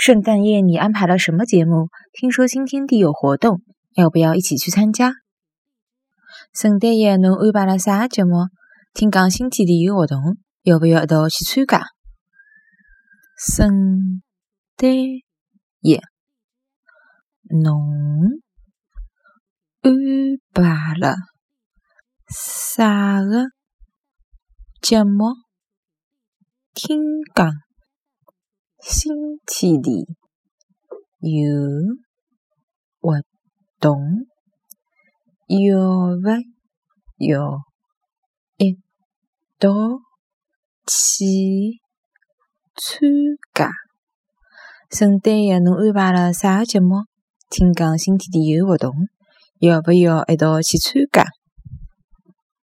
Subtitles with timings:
[0.00, 1.90] 圣诞夜你安排了什么节目？
[2.14, 3.60] 听说新天地有活动，
[3.92, 5.12] 要不要一起去参加？
[6.54, 8.46] 圣诞夜侬安排了啥节目？
[8.94, 11.84] 听讲新天地有活动，要不要一道去参加？
[13.36, 14.22] 圣
[14.74, 14.90] 诞
[15.80, 16.00] 夜
[17.50, 18.40] 侬
[19.82, 19.92] 安
[20.54, 21.16] 排了
[22.26, 23.50] 啥个
[24.80, 25.34] 节目？
[26.72, 27.02] 听
[27.34, 27.52] 讲
[28.92, 29.12] 新
[29.46, 30.04] 天地
[31.20, 31.30] 有
[33.00, 33.22] 活
[33.78, 34.00] 动，
[35.46, 36.28] 要不
[37.24, 37.60] 要
[38.56, 38.76] 一
[39.60, 39.70] 道
[40.88, 41.78] 去
[42.74, 43.08] 参
[43.54, 43.70] 加？
[44.90, 47.04] 圣诞夜侬安排了啥个节目？
[47.48, 48.92] 听讲新天地有活动，
[49.60, 51.24] 要不要一道去参加？